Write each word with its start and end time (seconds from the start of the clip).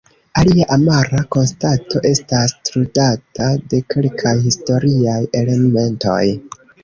Alia 0.41 0.65
amara 0.75 1.19
konstato 1.35 2.01
estas 2.11 2.55
trudata 2.69 3.49
de 3.73 3.83
kelkaj 3.95 4.33
historiaj 4.49 5.21
elementoj. 5.43 6.21